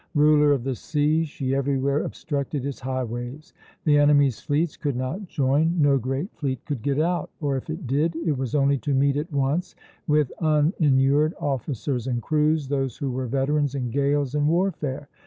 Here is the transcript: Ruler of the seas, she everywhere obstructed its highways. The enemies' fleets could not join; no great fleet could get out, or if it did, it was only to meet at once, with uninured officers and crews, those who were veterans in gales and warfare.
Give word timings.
Ruler 0.15 0.51
of 0.51 0.63
the 0.63 0.73
seas, 0.73 1.29
she 1.29 1.53
everywhere 1.53 2.01
obstructed 2.03 2.65
its 2.65 2.79
highways. 2.79 3.53
The 3.83 3.99
enemies' 3.99 4.39
fleets 4.39 4.75
could 4.75 4.95
not 4.95 5.27
join; 5.27 5.79
no 5.79 5.99
great 5.99 6.31
fleet 6.33 6.65
could 6.65 6.81
get 6.81 6.99
out, 6.99 7.29
or 7.39 7.55
if 7.55 7.69
it 7.69 7.85
did, 7.85 8.15
it 8.15 8.35
was 8.35 8.55
only 8.55 8.79
to 8.79 8.95
meet 8.95 9.15
at 9.15 9.31
once, 9.31 9.75
with 10.07 10.31
uninured 10.39 11.35
officers 11.39 12.07
and 12.07 12.19
crews, 12.19 12.67
those 12.67 12.97
who 12.97 13.11
were 13.11 13.27
veterans 13.27 13.75
in 13.75 13.91
gales 13.91 14.33
and 14.33 14.47
warfare. 14.47 15.07